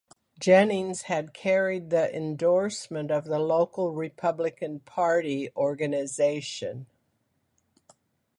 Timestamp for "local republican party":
3.37-5.51